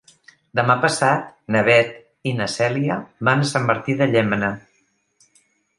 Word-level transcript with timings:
Demà 0.59 0.75
passat 0.85 1.27
na 1.57 1.61
Beth 1.69 1.93
i 2.31 2.33
na 2.41 2.49
Cèlia 2.57 2.99
van 3.31 3.45
a 3.45 3.49
Sant 3.53 3.71
Martí 3.73 3.99
de 4.03 4.13
Llémena. 4.15 4.53